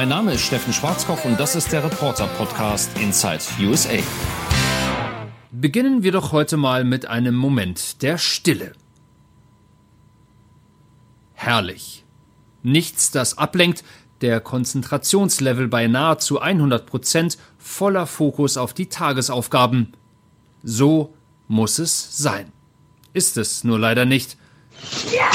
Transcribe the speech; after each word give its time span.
Mein 0.00 0.08
Name 0.08 0.32
ist 0.32 0.46
Steffen 0.46 0.72
Schwarzkopf 0.72 1.26
und 1.26 1.38
das 1.38 1.54
ist 1.54 1.72
der 1.72 1.84
Reporter-Podcast 1.84 2.98
Inside 2.98 3.42
USA. 3.60 3.98
Beginnen 5.52 6.02
wir 6.02 6.10
doch 6.10 6.32
heute 6.32 6.56
mal 6.56 6.84
mit 6.84 7.04
einem 7.04 7.34
Moment 7.34 8.00
der 8.00 8.16
Stille. 8.16 8.72
Herrlich. 11.34 12.06
Nichts, 12.62 13.10
das 13.10 13.36
ablenkt, 13.36 13.84
der 14.22 14.40
Konzentrationslevel 14.40 15.68
bei 15.68 15.86
nahezu 15.86 16.40
100 16.40 16.86
Prozent, 16.86 17.36
voller 17.58 18.06
Fokus 18.06 18.56
auf 18.56 18.72
die 18.72 18.88
Tagesaufgaben. 18.88 19.92
So 20.62 21.12
muss 21.46 21.78
es 21.78 22.16
sein. 22.16 22.52
Ist 23.12 23.36
es 23.36 23.64
nur 23.64 23.78
leider 23.78 24.06
nicht. 24.06 24.38
Ja! 25.12 25.30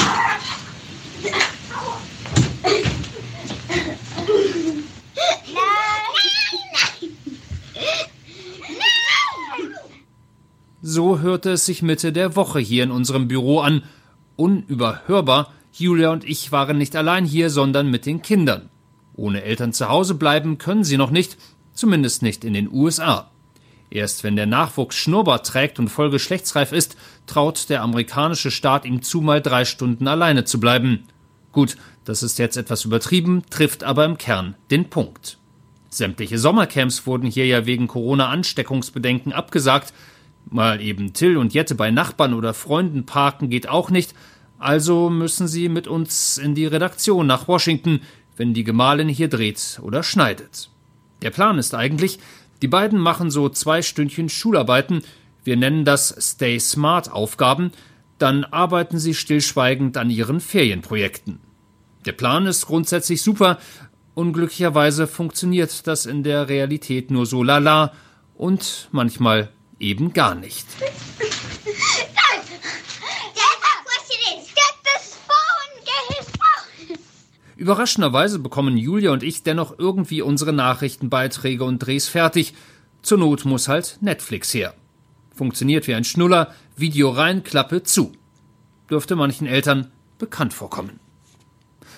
So 10.88 11.18
hörte 11.18 11.50
es 11.50 11.66
sich 11.66 11.82
Mitte 11.82 12.12
der 12.12 12.36
Woche 12.36 12.60
hier 12.60 12.84
in 12.84 12.92
unserem 12.92 13.26
Büro 13.26 13.58
an. 13.58 13.82
Unüberhörbar, 14.36 15.52
Julia 15.72 16.12
und 16.12 16.22
ich 16.22 16.52
waren 16.52 16.78
nicht 16.78 16.94
allein 16.94 17.24
hier, 17.24 17.50
sondern 17.50 17.90
mit 17.90 18.06
den 18.06 18.22
Kindern. 18.22 18.70
Ohne 19.16 19.42
Eltern 19.42 19.72
zu 19.72 19.88
Hause 19.88 20.14
bleiben 20.14 20.58
können 20.58 20.84
sie 20.84 20.96
noch 20.96 21.10
nicht, 21.10 21.38
zumindest 21.72 22.22
nicht 22.22 22.44
in 22.44 22.54
den 22.54 22.72
USA. 22.72 23.32
Erst 23.90 24.22
wenn 24.22 24.36
der 24.36 24.46
Nachwuchs 24.46 24.94
Schnurrbart 24.94 25.44
trägt 25.44 25.80
und 25.80 25.88
voll 25.88 26.08
geschlechtsreif 26.08 26.70
ist, 26.70 26.96
traut 27.26 27.68
der 27.68 27.82
amerikanische 27.82 28.52
Staat 28.52 28.84
ihm 28.84 29.02
zu, 29.02 29.20
mal 29.20 29.42
drei 29.42 29.64
Stunden 29.64 30.06
alleine 30.06 30.44
zu 30.44 30.60
bleiben. 30.60 31.02
Gut, 31.50 31.76
das 32.04 32.22
ist 32.22 32.38
jetzt 32.38 32.56
etwas 32.56 32.84
übertrieben, 32.84 33.42
trifft 33.50 33.82
aber 33.82 34.04
im 34.04 34.18
Kern 34.18 34.54
den 34.70 34.88
Punkt. 34.88 35.38
Sämtliche 35.88 36.38
Sommercamps 36.38 37.08
wurden 37.08 37.28
hier 37.28 37.46
ja 37.46 37.66
wegen 37.66 37.88
Corona-Ansteckungsbedenken 37.88 39.32
abgesagt, 39.32 39.92
Mal 40.48 40.80
eben 40.80 41.12
Till 41.12 41.36
und 41.36 41.54
Jette 41.54 41.74
bei 41.74 41.90
Nachbarn 41.90 42.32
oder 42.32 42.54
Freunden 42.54 43.04
parken 43.04 43.50
geht 43.50 43.68
auch 43.68 43.90
nicht, 43.90 44.14
also 44.58 45.10
müssen 45.10 45.48
sie 45.48 45.68
mit 45.68 45.86
uns 45.86 46.38
in 46.38 46.54
die 46.54 46.66
Redaktion 46.66 47.26
nach 47.26 47.48
Washington, 47.48 48.00
wenn 48.36 48.54
die 48.54 48.64
Gemahlin 48.64 49.08
hier 49.08 49.28
dreht 49.28 49.80
oder 49.82 50.02
schneidet. 50.02 50.70
Der 51.22 51.30
Plan 51.30 51.58
ist 51.58 51.74
eigentlich, 51.74 52.18
die 52.62 52.68
beiden 52.68 52.98
machen 52.98 53.30
so 53.30 53.48
zwei 53.48 53.82
Stündchen 53.82 54.28
Schularbeiten, 54.28 55.02
wir 55.44 55.56
nennen 55.56 55.84
das 55.84 56.14
Stay 56.18 56.58
Smart 56.58 57.10
Aufgaben, 57.10 57.72
dann 58.18 58.44
arbeiten 58.44 58.98
sie 58.98 59.14
stillschweigend 59.14 59.96
an 59.96 60.10
ihren 60.10 60.40
Ferienprojekten. 60.40 61.40
Der 62.06 62.12
Plan 62.12 62.46
ist 62.46 62.66
grundsätzlich 62.66 63.22
super, 63.22 63.58
unglücklicherweise 64.14 65.06
funktioniert 65.06 65.86
das 65.86 66.06
in 66.06 66.22
der 66.22 66.48
Realität 66.48 67.10
nur 67.10 67.26
so 67.26 67.42
lala 67.42 67.92
und 68.34 68.88
manchmal 68.92 69.50
eben 69.78 70.12
gar 70.12 70.34
nicht. 70.34 70.66
Überraschenderweise 77.56 78.38
bekommen 78.38 78.76
Julia 78.76 79.12
und 79.12 79.22
ich 79.22 79.42
dennoch 79.42 79.78
irgendwie 79.78 80.20
unsere 80.20 80.52
Nachrichtenbeiträge 80.52 81.64
und 81.64 81.78
Drehs 81.78 82.06
fertig. 82.06 82.54
Zur 83.00 83.18
Not 83.18 83.46
muss 83.46 83.66
halt 83.66 83.98
Netflix 84.02 84.52
her. 84.52 84.74
Funktioniert 85.34 85.86
wie 85.86 85.94
ein 85.94 86.04
Schnuller, 86.04 86.54
Video 86.76 87.10
rein, 87.10 87.44
Klappe 87.44 87.82
zu. 87.82 88.12
Dürfte 88.90 89.16
manchen 89.16 89.46
Eltern 89.46 89.90
bekannt 90.18 90.52
vorkommen. 90.52 91.00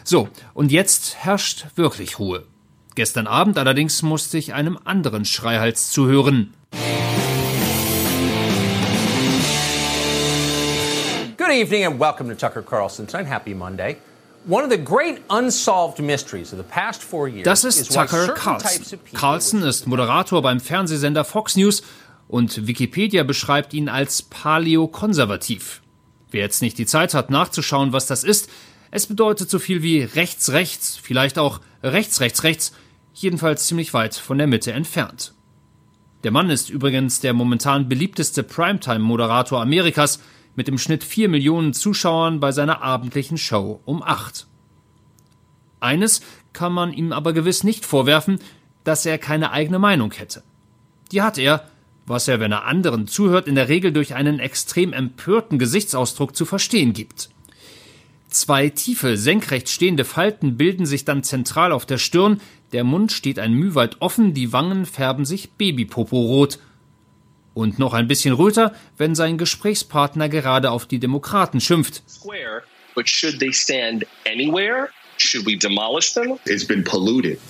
So, 0.05 0.29
und 0.55 0.71
jetzt 0.71 1.17
herrscht 1.17 1.67
wirklich 1.75 2.19
Ruhe. 2.19 2.47
Gestern 2.95 3.27
Abend 3.27 3.59
allerdings 3.59 4.03
musste 4.03 4.39
ich 4.39 4.55
einem 4.55 4.79
anderen 4.84 5.25
Schreihals 5.25 5.91
zuhören. 5.91 6.55
Good 11.48 11.56
evening 11.56 11.86
and 11.86 11.98
welcome 11.98 12.28
to 12.28 12.34
Tucker 12.34 12.60
Carlson 12.60 13.06
tonight. 13.06 13.26
Happy 13.26 13.54
Monday. 13.54 13.97
One 14.44 14.64
of 14.64 14.69
the 14.69 14.76
great 14.76 15.22
unsolved 15.31 15.98
mysteries 15.98 16.53
of 16.53 16.59
the 16.59 16.64
past 16.64 17.03
four 17.03 17.26
years 17.26 17.44
das 17.44 17.64
ist 17.64 17.91
Tucker 17.91 18.34
Carlson. 18.34 19.00
Carlson 19.14 19.62
ist 19.62 19.86
Moderator 19.86 20.42
beim 20.42 20.60
Fernsehsender 20.60 21.25
Fox 21.25 21.56
News 21.56 21.82
und 22.28 22.66
Wikipedia 22.66 23.22
beschreibt 23.22 23.72
ihn 23.72 23.88
als 23.88 24.20
paleokonservativ. 24.20 25.81
Wer 26.31 26.42
jetzt 26.42 26.60
nicht 26.60 26.76
die 26.76 26.84
Zeit 26.84 27.14
hat, 27.14 27.31
nachzuschauen, 27.31 27.94
was 27.94 28.04
das 28.04 28.25
ist, 28.25 28.50
es 28.91 29.06
bedeutet 29.06 29.48
so 29.48 29.59
viel 29.59 29.82
wie 29.82 30.03
rechts, 30.03 30.53
rechts, 30.53 30.98
vielleicht 31.03 31.38
auch 31.38 31.62
rechts, 31.82 32.20
rechts, 32.20 32.44
rechts, 32.44 32.72
jedenfalls 33.15 33.66
ziemlich 33.66 33.94
weit 33.94 34.15
von 34.15 34.36
der 34.36 34.48
Mitte 34.48 34.72
entfernt. 34.72 35.32
Der 36.25 36.30
Mann 36.30 36.50
ist 36.50 36.69
übrigens 36.69 37.20
der 37.20 37.32
momentan 37.32 37.88
beliebteste 37.88 38.42
Primetime-Moderator 38.42 39.62
Amerikas– 39.62 40.20
mit 40.59 40.69
im 40.69 40.77
Schnitt 40.77 41.05
vier 41.05 41.29
Millionen 41.29 41.73
Zuschauern 41.73 42.41
bei 42.41 42.51
seiner 42.51 42.83
abendlichen 42.83 43.39
Show 43.39 43.81
um 43.85 44.03
acht. 44.03 44.49
Eines 45.79 46.21
kann 46.53 46.73
man 46.73 46.93
ihm 46.93 47.13
aber 47.13 47.33
gewiss 47.33 47.63
nicht 47.63 47.87
vorwerfen, 47.87 48.41
dass 48.83 49.07
er 49.07 49.19
keine 49.19 49.53
eigene 49.53 49.79
Meinung 49.79 50.11
hätte. 50.11 50.43
Die 51.13 51.23
hat 51.23 51.39
er, 51.39 51.69
was 52.07 52.27
er, 52.27 52.41
wenn 52.41 52.51
er 52.51 52.65
anderen 52.65 53.07
zuhört, 53.07 53.47
in 53.47 53.55
der 53.55 53.69
Regel 53.69 53.93
durch 53.93 54.17
einen 54.17 54.41
extrem 54.41 54.93
empörten 54.93 55.61
Gesichtsausdruck 55.61 56.35
zu 56.35 56.45
verstehen 56.45 56.93
gibt. 56.93 57.31
Zwei 58.29 58.69
tiefe, 58.69 59.17
senkrecht 59.17 59.69
stehende 59.69 60.05
Falten 60.05 60.57
bilden 60.57 60.87
sich 60.87 61.05
dann 61.05 61.23
zentral 61.23 61.71
auf 61.71 61.87
der 61.87 61.99
Stirn, 61.99 62.41
der 62.73 62.83
Mund 62.83 63.13
steht 63.13 63.39
ein 63.39 63.53
Müh 63.53 63.75
offen, 64.01 64.35
die 64.35 64.53
Wangen 64.53 64.87
färben 64.87 65.25
sich 65.25 65.53
Babypopo-rot. 65.53 66.59
Und 67.59 67.81
noch 67.81 67.93
ein 67.93 68.07
bisschen 68.07 68.35
röter, 68.35 68.73
wenn 68.99 69.17
sein 69.17 69.37
Gesprächspartner 69.37 70.29
gerade 70.29 70.71
auf 70.71 70.87
die 70.87 71.01
Demokraten 71.01 71.61
schimpft. 71.61 72.05
Square, 72.09 72.63
but 72.95 73.09
should 73.09 73.41
they 73.41 73.53
stand 73.53 74.07
anywhere? 74.33 74.91
Should 75.17 75.45
we 75.45 75.59
demolish 75.59 76.15
them? 76.15 76.39
It's 76.45 76.65
been 76.65 76.85
polluted. 76.85 77.41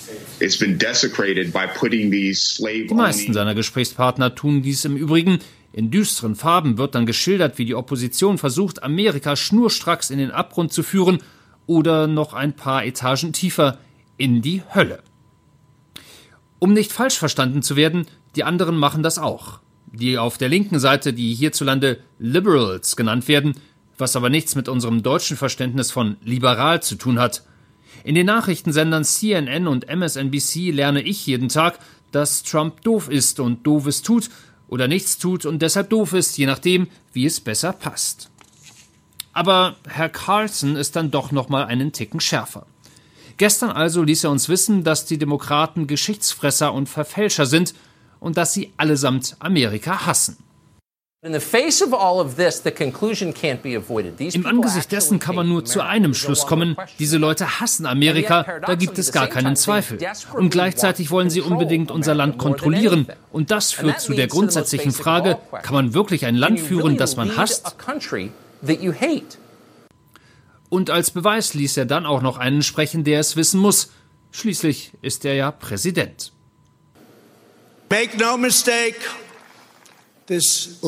It's 0.40 0.58
been 0.58 0.78
desecrated 0.78 1.52
by 1.52 1.66
putting 1.78 2.10
these 2.10 2.40
slave 2.40 2.86
Die 2.86 2.94
meisten 2.94 3.34
seiner 3.34 3.54
Gesprächspartner 3.54 4.34
tun 4.34 4.62
dies 4.62 4.86
im 4.86 4.96
Übrigen. 4.96 5.40
In 5.74 5.90
düsteren 5.90 6.36
Farben 6.36 6.78
wird 6.78 6.94
dann 6.94 7.04
geschildert, 7.04 7.58
wie 7.58 7.66
die 7.66 7.74
Opposition 7.74 8.38
versucht, 8.38 8.82
Amerika 8.82 9.36
schnurstracks 9.36 10.08
in 10.08 10.16
den 10.16 10.30
Abgrund 10.30 10.72
zu 10.72 10.82
führen 10.82 11.18
oder 11.66 12.06
noch 12.06 12.32
ein 12.32 12.56
paar 12.56 12.82
Etagen 12.82 13.34
tiefer 13.34 13.78
in 14.16 14.40
die 14.40 14.62
Hölle. 14.74 15.02
Um 16.60 16.72
nicht 16.72 16.92
falsch 16.92 17.18
verstanden 17.18 17.60
zu 17.60 17.76
werden, 17.76 18.06
die 18.36 18.44
anderen 18.44 18.78
machen 18.78 19.02
das 19.02 19.18
auch 19.18 19.60
die 19.98 20.16
auf 20.16 20.38
der 20.38 20.48
linken 20.48 20.78
Seite, 20.78 21.12
die 21.12 21.34
hierzulande 21.34 21.98
Liberals 22.18 22.96
genannt 22.96 23.28
werden, 23.28 23.54
was 23.96 24.16
aber 24.16 24.30
nichts 24.30 24.54
mit 24.54 24.68
unserem 24.68 25.02
deutschen 25.02 25.36
Verständnis 25.36 25.90
von 25.90 26.16
liberal 26.24 26.82
zu 26.82 26.94
tun 26.94 27.18
hat. 27.18 27.42
In 28.04 28.14
den 28.14 28.26
Nachrichtensendern 28.26 29.04
CNN 29.04 29.66
und 29.66 29.88
MSNBC 29.88 30.70
lerne 30.70 31.02
ich 31.02 31.26
jeden 31.26 31.48
Tag, 31.48 31.80
dass 32.12 32.44
Trump 32.44 32.82
doof 32.82 33.10
ist 33.10 33.40
und 33.40 33.66
doofes 33.66 34.02
tut 34.02 34.30
oder 34.68 34.86
nichts 34.86 35.18
tut 35.18 35.44
und 35.44 35.60
deshalb 35.62 35.90
doof 35.90 36.12
ist, 36.12 36.38
je 36.38 36.46
nachdem, 36.46 36.86
wie 37.12 37.26
es 37.26 37.40
besser 37.40 37.72
passt. 37.72 38.30
Aber 39.32 39.76
Herr 39.86 40.08
Carlson 40.08 40.76
ist 40.76 40.96
dann 40.96 41.10
doch 41.10 41.32
noch 41.32 41.48
mal 41.48 41.64
einen 41.64 41.92
Ticken 41.92 42.20
schärfer. 42.20 42.66
Gestern 43.36 43.70
also 43.70 44.02
ließ 44.02 44.24
er 44.24 44.30
uns 44.30 44.48
wissen, 44.48 44.84
dass 44.84 45.04
die 45.04 45.18
Demokraten 45.18 45.86
Geschichtsfresser 45.86 46.72
und 46.72 46.88
Verfälscher 46.88 47.46
sind 47.46 47.74
und 48.20 48.36
dass 48.36 48.52
sie 48.52 48.72
allesamt 48.76 49.36
Amerika 49.40 50.06
hassen. 50.06 50.36
Im 51.20 51.34
Angesicht 54.46 54.92
dessen 54.92 55.18
kann 55.18 55.34
man 55.34 55.48
nur 55.48 55.64
zu 55.64 55.80
einem 55.80 56.14
Schluss 56.14 56.46
kommen, 56.46 56.76
diese 57.00 57.18
Leute 57.18 57.58
hassen 57.58 57.86
Amerika, 57.86 58.60
da 58.64 58.76
gibt 58.76 58.98
es 58.98 59.10
gar 59.10 59.26
keinen 59.26 59.56
Zweifel. 59.56 59.98
Und 60.34 60.50
gleichzeitig 60.50 61.10
wollen 61.10 61.28
sie 61.28 61.40
unbedingt 61.40 61.90
unser 61.90 62.14
Land 62.14 62.38
kontrollieren. 62.38 63.08
Und 63.32 63.50
das 63.50 63.72
führt 63.72 64.00
zu 64.00 64.14
der 64.14 64.28
grundsätzlichen 64.28 64.92
Frage, 64.92 65.38
kann 65.62 65.74
man 65.74 65.92
wirklich 65.92 66.24
ein 66.24 66.36
Land 66.36 66.60
führen, 66.60 66.96
das 66.96 67.16
man 67.16 67.36
hasst? 67.36 67.74
Und 70.68 70.90
als 70.90 71.10
Beweis 71.10 71.54
ließ 71.54 71.78
er 71.78 71.86
dann 71.86 72.06
auch 72.06 72.22
noch 72.22 72.38
einen 72.38 72.62
sprechen, 72.62 73.02
der 73.02 73.18
es 73.18 73.34
wissen 73.34 73.58
muss. 73.58 73.90
Schließlich 74.30 74.92
ist 75.02 75.24
er 75.24 75.34
ja 75.34 75.50
Präsident. 75.50 76.32
Make 77.90 78.18
no 78.18 78.36
mistake. 78.36 78.96
Es 80.28 80.78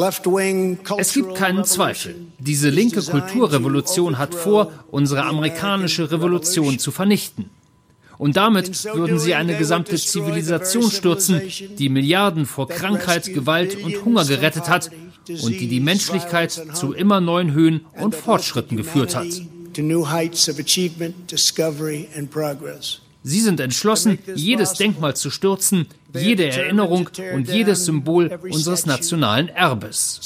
gibt 1.15 1.35
keinen 1.35 1.65
Zweifel. 1.65 2.15
Diese 2.39 2.69
linke 2.69 3.03
Kulturrevolution 3.03 4.19
hat 4.19 4.35
vor, 4.35 4.71
unsere 4.91 5.25
amerikanische 5.25 6.11
Revolution 6.11 6.79
zu 6.79 6.91
vernichten. 6.91 7.49
Und 8.19 8.37
damit 8.37 8.85
würden 8.85 9.19
sie 9.19 9.35
eine 9.35 9.57
gesamte 9.57 9.97
Zivilisation 9.97 10.91
stürzen, 10.91 11.41
die 11.79 11.89
Milliarden 11.89 12.45
vor 12.45 12.69
Krankheit, 12.69 13.33
Gewalt 13.33 13.83
und 13.83 14.05
Hunger 14.05 14.27
gerettet 14.27 14.69
hat 14.69 14.91
und 15.27 15.59
die 15.59 15.69
die 15.69 15.81
Menschlichkeit 15.81 16.53
zu 16.75 16.93
immer 16.93 17.23
neuen 17.23 17.55
Höhen 17.55 17.87
und 17.99 18.15
Fortschritten 18.15 18.77
geführt 18.77 19.17
hat. 19.17 19.29
Sie 23.23 23.41
sind 23.41 23.61
entschlossen, 23.61 24.19
jedes 24.35 24.75
Denkmal 24.75 25.15
zu 25.15 25.31
stürzen, 25.31 25.87
jede 26.15 26.47
Erinnerung 26.47 27.11
und 27.35 27.49
jedes 27.49 27.85
Symbol 27.85 28.39
unseres 28.51 28.87
nationalen 28.87 29.49
Erbes. 29.49 30.21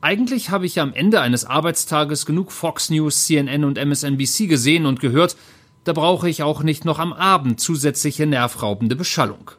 Eigentlich 0.00 0.50
habe 0.50 0.66
ich 0.66 0.80
am 0.80 0.92
Ende 0.92 1.20
eines 1.20 1.44
Arbeitstages 1.44 2.24
genug 2.24 2.52
Fox 2.52 2.90
News, 2.90 3.24
CNN 3.24 3.64
und 3.64 3.78
MSNBC 3.78 4.46
gesehen 4.46 4.86
und 4.86 5.00
gehört, 5.00 5.36
da 5.84 5.92
brauche 5.92 6.28
ich 6.28 6.42
auch 6.42 6.62
nicht 6.62 6.84
noch 6.84 6.98
am 6.98 7.12
Abend 7.12 7.58
zusätzliche 7.58 8.26
nervraubende 8.26 8.94
Beschallung. 8.94 9.50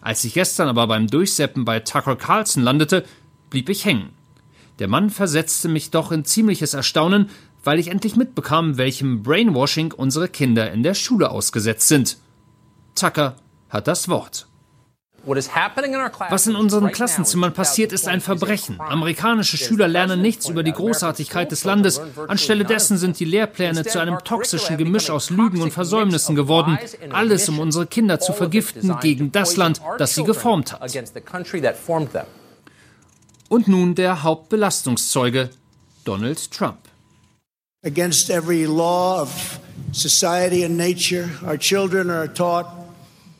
Als 0.00 0.24
ich 0.24 0.34
gestern 0.34 0.68
aber 0.68 0.86
beim 0.86 1.06
Durchseppen 1.06 1.64
bei 1.64 1.80
Tucker 1.80 2.16
Carlson 2.16 2.62
landete, 2.62 3.04
blieb 3.50 3.68
ich 3.68 3.84
hängen. 3.84 4.10
Der 4.78 4.88
Mann 4.88 5.10
versetzte 5.10 5.68
mich 5.68 5.90
doch 5.90 6.12
in 6.12 6.24
ziemliches 6.24 6.74
Erstaunen, 6.74 7.30
weil 7.64 7.78
ich 7.78 7.88
endlich 7.88 8.16
mitbekam, 8.16 8.78
welchem 8.78 9.22
Brainwashing 9.22 9.92
unsere 9.92 10.28
Kinder 10.28 10.72
in 10.72 10.82
der 10.82 10.94
Schule 10.94 11.30
ausgesetzt 11.30 11.88
sind. 11.88 12.18
Tucker 12.94 13.36
hat 13.68 13.86
das 13.88 14.08
Wort. 14.08 14.48
Was 15.24 16.46
in 16.46 16.56
unseren 16.56 16.90
Klassenzimmern 16.90 17.52
passiert, 17.52 17.92
ist 17.92 18.08
ein 18.08 18.20
Verbrechen. 18.20 18.80
Amerikanische 18.80 19.58
Schüler 19.58 19.88
lernen 19.88 20.22
nichts 20.22 20.48
über 20.48 20.62
die 20.62 20.72
Großartigkeit 20.72 21.50
des 21.50 21.64
Landes. 21.64 22.00
Anstelle 22.28 22.64
dessen 22.64 22.96
sind 22.96 23.18
die 23.20 23.24
Lehrpläne 23.24 23.84
zu 23.84 24.00
einem 24.00 24.18
toxischen 24.24 24.78
Gemisch 24.78 25.10
aus 25.10 25.30
Lügen 25.30 25.60
und 25.60 25.72
Versäumnissen 25.72 26.34
geworden. 26.34 26.78
Alles, 27.10 27.48
um 27.48 27.58
unsere 27.58 27.86
Kinder 27.86 28.20
zu 28.20 28.32
vergiften 28.32 28.96
gegen 29.00 29.32
das 29.32 29.56
Land, 29.56 29.82
das 29.98 30.14
sie 30.14 30.24
geformt 30.24 30.72
hat. 30.72 30.96
Und 33.48 33.68
nun 33.68 33.94
der 33.94 34.22
Hauptbelastungszeuge, 34.22 35.50
Donald 36.04 36.50
Trump. 36.50 36.87
Against 37.84 38.28
every 38.28 38.66
law 38.66 39.20
of 39.20 39.60
society 39.92 40.64
and 40.64 40.76
nature, 40.76 41.30
our 41.46 41.56
children 41.56 42.10
are 42.10 42.26
taught 42.26 42.66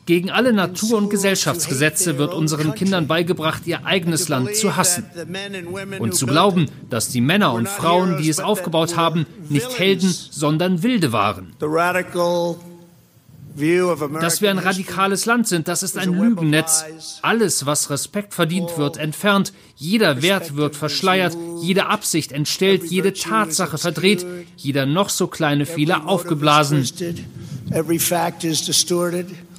gegen 0.05 0.31
alle 0.31 0.53
Natur- 0.53 0.97
und 0.97 1.09
Gesellschaftsgesetze 1.11 2.17
wird 2.17 2.33
unseren 2.33 2.73
Kindern 2.73 3.05
beigebracht, 3.05 3.67
ihr 3.67 3.85
eigenes 3.85 4.27
Land 4.27 4.55
zu 4.55 4.75
hassen 4.75 5.05
und 5.99 6.15
zu 6.15 6.25
glauben, 6.25 6.65
dass 6.89 7.09
die 7.09 7.21
Männer 7.21 7.53
und 7.53 7.69
Frauen, 7.69 8.17
die 8.17 8.27
es 8.27 8.39
aufgebaut 8.39 8.95
haben, 8.95 9.27
nicht 9.49 9.77
Helden, 9.77 10.09
sondern 10.09 10.81
Wilde 10.81 11.11
waren. 11.11 11.53
Dass 14.21 14.41
wir 14.41 14.49
ein 14.49 14.59
radikales 14.59 15.25
Land 15.25 15.47
sind, 15.47 15.67
das 15.67 15.83
ist 15.83 15.97
ein 15.97 16.13
Lügennetz. 16.13 16.85
Alles, 17.21 17.65
was 17.65 17.89
Respekt 17.89 18.33
verdient, 18.33 18.77
wird 18.77 18.97
entfernt, 18.97 19.53
jeder 19.75 20.21
Wert 20.21 20.55
wird 20.55 20.75
verschleiert, 20.75 21.37
jede 21.61 21.87
Absicht 21.87 22.31
entstellt, 22.31 22.85
jede 22.85 23.13
Tatsache 23.13 23.77
verdreht, 23.77 24.25
jeder 24.55 24.85
noch 24.85 25.09
so 25.09 25.27
kleine 25.27 25.65
Fehler 25.65 26.07
aufgeblasen. 26.07 26.87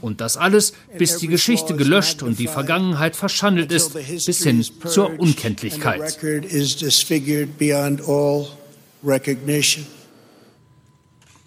Und 0.00 0.20
das 0.20 0.37
alles, 0.37 0.73
bis 0.97 1.19
die 1.19 1.29
Geschichte 1.29 1.76
gelöscht 1.76 2.23
und 2.23 2.38
die 2.38 2.47
Vergangenheit 2.47 3.17
verschandelt 3.17 3.70
ist, 3.70 3.93
bis 3.93 4.43
hin 4.43 4.64
zur 4.87 5.19
Unkenntlichkeit. 5.20 6.19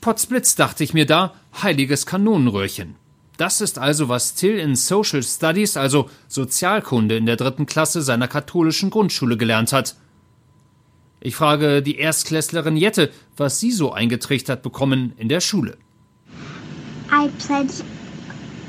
Potzblitz 0.01 0.55
dachte 0.55 0.83
ich 0.83 0.93
mir 0.93 1.05
da, 1.05 1.33
heiliges 1.61 2.05
Kanonenröhrchen. 2.05 2.95
Das 3.37 3.61
ist 3.61 3.79
also, 3.79 4.09
was 4.09 4.35
Till 4.35 4.59
in 4.59 4.75
Social 4.75 5.23
Studies, 5.23 5.75
also 5.75 6.09
Sozialkunde 6.27 7.17
in 7.17 7.25
der 7.25 7.35
dritten 7.35 7.65
Klasse 7.65 8.01
seiner 8.01 8.27
katholischen 8.27 8.89
Grundschule 8.89 9.37
gelernt 9.37 9.73
hat. 9.73 9.95
Ich 11.19 11.35
frage 11.35 11.81
die 11.81 11.97
Erstklässlerin 11.97 12.77
Jette, 12.77 13.11
was 13.37 13.59
sie 13.59 13.71
so 13.71 13.91
eingetrichtert 13.91 14.61
bekommen 14.61 15.13
in 15.17 15.29
der 15.29 15.39
Schule. 15.39 15.77
I 17.11 17.29
pledge 17.39 17.83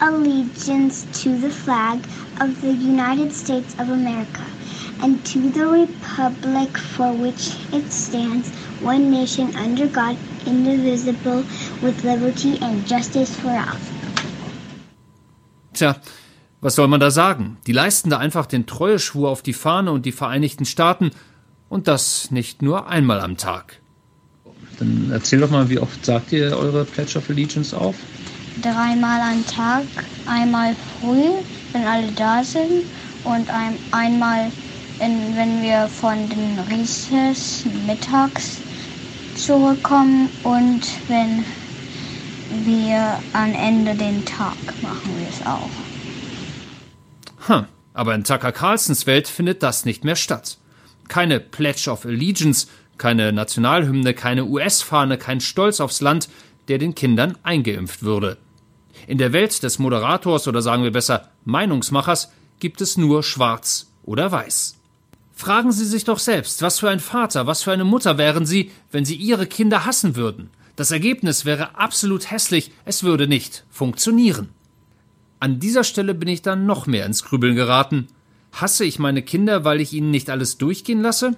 allegiance 0.01 1.07
to 1.13 1.31
the 1.41 1.51
flag 1.51 1.99
of 2.41 2.51
the 2.63 2.69
United 2.69 3.33
States 3.33 3.75
of 3.75 3.91
America 3.91 4.43
and 5.03 5.25
to 5.25 5.41
the 5.53 5.67
republic 5.67 6.77
for 6.79 7.13
which 7.13 7.53
it 7.73 7.93
stands, 7.93 8.51
one 8.81 9.11
nation 9.11 9.55
under 9.57 9.87
God, 9.87 10.17
indivisible, 10.47 11.45
with 11.83 12.03
liberty 12.05 12.59
and 12.63 12.87
justice 12.87 13.35
for 13.35 13.51
all. 13.51 13.79
Tja, 15.73 15.97
was 16.61 16.75
soll 16.77 16.89
man 16.89 17.01
da 17.01 17.11
sagen? 17.11 17.57
Die 17.67 17.73
leisten 17.73 18.11
da 18.11 18.19
einfach 18.19 18.47
den 18.47 18.67
Treueschwur 18.67 19.29
auf 19.29 19.43
die 19.43 19.53
Fahne 19.53 19.93
und 19.93 20.07
die 20.07 20.13
Vereinigten 20.13 20.65
Staaten 20.65 21.11
und 21.69 21.89
das 21.89 22.31
nicht 22.31 22.63
nur 22.63 22.89
einmal 22.89 23.21
am 23.21 23.37
Tag. 23.37 23.81
Dann 24.79 25.11
erzähl 25.13 25.41
doch 25.41 25.51
mal, 25.51 25.69
wie 25.69 25.79
oft 25.79 26.05
sagt 26.05 26.33
ihr 26.33 26.57
eure 26.57 26.85
Pledge 26.85 27.19
of 27.19 27.29
Allegiance 27.31 27.77
auf? 27.77 27.97
dreimal 28.63 29.21
am 29.21 29.47
Tag. 29.47 29.85
Einmal 30.27 30.75
früh, 31.01 31.43
wenn 31.73 31.85
alle 31.85 32.13
da 32.13 32.45
sind 32.45 32.85
und 33.25 33.49
ein, 33.51 33.77
einmal, 33.91 34.51
in, 35.01 35.37
wenn 35.37 35.63
wir 35.63 35.89
von 35.89 36.29
den 36.29 36.59
Recess 36.71 37.65
mittags 37.87 38.59
zurückkommen 39.35 40.29
und 40.43 40.83
wenn 41.09 41.45
wir 42.65 43.19
am 43.33 43.53
Ende 43.55 43.95
den 43.95 44.25
Tag 44.25 44.57
machen 44.83 45.11
wir 45.19 45.29
es 45.29 45.45
auch. 45.47 45.71
Hm, 47.47 47.67
aber 47.93 48.15
in 48.15 48.25
Tucker 48.25 48.53
Carlsons 48.53 49.07
Welt 49.07 49.29
findet 49.29 49.63
das 49.63 49.85
nicht 49.85 50.05
mehr 50.05 50.17
statt. 50.17 50.59
Keine 51.09 51.41
Pledge 51.41 51.91
of 51.91 52.07
Allegiance, 52.07 52.69
keine 52.97 53.33
Nationalhymne, 53.33 54.15
keine 54.15 54.45
US-Fahne, 54.45 55.19
kein 55.19 55.41
Stolz 55.41 55.81
aufs 55.81 56.01
Land, 56.01 56.29
der 56.69 56.79
den 56.79 56.95
Kindern 56.95 57.37
eingeimpft 57.43 58.03
würde. 58.03 58.39
In 59.07 59.19
der 59.19 59.33
Welt 59.33 59.63
des 59.63 59.79
Moderators 59.79 60.49
oder 60.49 60.63
sagen 60.63 60.85
wir 60.85 60.93
besser 60.93 61.31
Meinungsmachers 61.45 62.33
gibt 62.61 62.81
es 62.81 62.97
nur 62.97 63.23
schwarz 63.23 63.91
oder 64.05 64.33
weiß. 64.33 64.77
Fragen 65.35 65.73
Sie 65.73 65.85
sich 65.85 66.05
doch 66.05 66.19
selbst, 66.19 66.63
was 66.63 66.79
für 66.79 66.89
ein 66.89 67.01
Vater, 67.01 67.47
was 67.47 67.63
für 67.63 67.73
eine 67.73 67.85
Mutter 67.85 68.19
wären 68.19 68.47
Sie, 68.47 68.71
wenn 68.91 69.05
Sie 69.05 69.17
Ihre 69.17 69.47
Kinder 69.47 69.85
hassen 69.85 70.17
würden. 70.17 70.51
Das 70.77 70.91
Ergebnis 70.91 71.45
wäre 71.45 71.77
absolut 71.77 72.31
hässlich, 72.31 72.71
es 72.85 73.03
würde 73.03 73.27
nicht 73.27 73.65
funktionieren. 73.71 74.51
An 75.41 75.61
dieser 75.61 75.85
Stelle 75.85 76.15
bin 76.15 76.29
ich 76.29 76.43
dann 76.43 76.67
noch 76.67 76.87
mehr 76.87 77.05
ins 77.05 77.25
Grübeln 77.25 77.57
geraten. 77.57 78.07
Hasse 78.53 78.85
ich 78.85 78.99
meine 78.99 79.23
Kinder, 79.23 79.65
weil 79.65 79.81
ich 79.81 79.93
ihnen 79.93 80.11
nicht 80.11 80.31
alles 80.31 80.57
durchgehen 80.57 81.03
lasse? 81.03 81.37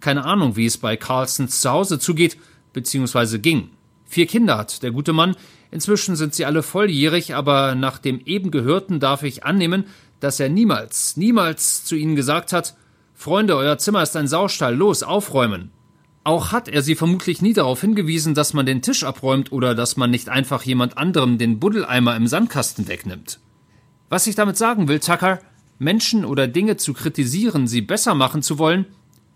Keine 0.00 0.24
Ahnung, 0.24 0.56
wie 0.56 0.66
es 0.66 0.78
bei 0.78 0.96
Carlsons 0.96 1.60
zu 1.60 1.70
Hause 1.70 1.98
zugeht, 1.98 2.36
beziehungsweise 2.72 3.38
ging. 3.38 3.70
Vier 4.04 4.26
Kinder 4.26 4.58
hat 4.58 4.82
der 4.82 4.90
gute 4.90 5.12
Mann, 5.12 5.36
Inzwischen 5.72 6.16
sind 6.16 6.34
sie 6.34 6.44
alle 6.44 6.62
volljährig, 6.62 7.34
aber 7.34 7.74
nach 7.74 7.96
dem 7.96 8.20
eben 8.26 8.50
Gehörten 8.50 9.00
darf 9.00 9.22
ich 9.22 9.44
annehmen, 9.44 9.84
dass 10.20 10.38
er 10.38 10.50
niemals, 10.50 11.16
niemals 11.16 11.84
zu 11.84 11.96
ihnen 11.96 12.14
gesagt 12.14 12.52
hat, 12.52 12.76
Freunde, 13.22 13.54
euer 13.54 13.78
Zimmer 13.78 14.02
ist 14.02 14.16
ein 14.16 14.26
Saustall, 14.26 14.74
los, 14.74 15.04
aufräumen. 15.04 15.70
Auch 16.24 16.50
hat 16.50 16.66
er 16.66 16.82
sie 16.82 16.96
vermutlich 16.96 17.40
nie 17.40 17.52
darauf 17.52 17.80
hingewiesen, 17.80 18.34
dass 18.34 18.52
man 18.52 18.66
den 18.66 18.82
Tisch 18.82 19.04
abräumt 19.04 19.52
oder 19.52 19.76
dass 19.76 19.96
man 19.96 20.10
nicht 20.10 20.28
einfach 20.28 20.64
jemand 20.64 20.98
anderem 20.98 21.38
den 21.38 21.60
Buddeleimer 21.60 22.16
im 22.16 22.26
Sandkasten 22.26 22.88
wegnimmt. 22.88 23.38
Was 24.08 24.26
ich 24.26 24.34
damit 24.34 24.56
sagen 24.56 24.88
will, 24.88 24.98
Tucker, 24.98 25.38
Menschen 25.78 26.24
oder 26.24 26.48
Dinge 26.48 26.78
zu 26.78 26.94
kritisieren, 26.94 27.68
sie 27.68 27.80
besser 27.80 28.16
machen 28.16 28.42
zu 28.42 28.58
wollen, 28.58 28.86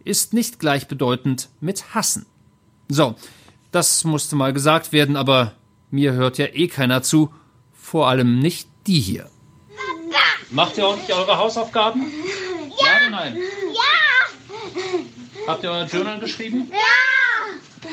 ist 0.04 0.34
nicht 0.34 0.58
gleichbedeutend 0.58 1.48
mit 1.60 1.94
Hassen. 1.94 2.26
So, 2.88 3.14
das 3.70 4.02
musste 4.02 4.34
mal 4.34 4.52
gesagt 4.52 4.90
werden, 4.90 5.14
aber 5.14 5.52
mir 5.92 6.14
hört 6.14 6.38
ja 6.38 6.46
eh 6.46 6.66
keiner 6.66 7.02
zu, 7.02 7.32
vor 7.72 8.08
allem 8.08 8.40
nicht 8.40 8.68
die 8.88 8.98
hier. 8.98 9.30
Macht 10.50 10.76
ihr 10.76 10.86
ordentlich 10.86 11.14
eure 11.14 11.38
Hausaufgaben? 11.38 12.02
Ja, 12.80 12.86
ja 12.86 12.96
oder 12.96 13.10
nein? 13.10 13.36
Habt 15.46 15.64
ihr 15.64 15.70
euer 15.70 15.86
Journal 15.86 16.20
geschrieben? 16.20 16.70
Ja! 16.70 17.90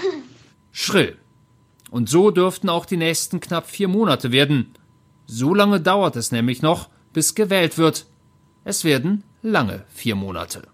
Schrill. 0.72 1.18
Und 1.92 2.10
so 2.10 2.32
dürften 2.32 2.70
auch 2.70 2.86
die 2.86 2.98
nächsten 2.98 3.40
knapp 3.40 3.70
vier 3.70 3.88
Monate 3.88 4.32
werden. 4.32 4.74
So 5.28 5.54
lange 5.54 5.80
dauert 5.80 6.16
es 6.16 6.32
nämlich 6.32 6.62
noch, 6.62 6.90
bis 7.14 7.36
gewählt 7.36 7.78
wird. 7.78 8.08
Es 8.64 8.84
werden 8.84 9.24
lange 9.42 9.86
vier 9.90 10.16
Monate. 10.16 10.73